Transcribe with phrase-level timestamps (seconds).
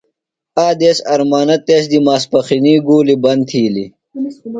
[0.65, 3.89] آ دیس ارمانہ تس دی ماسپخنی گُولیۡ بند تِھیلیۡ۔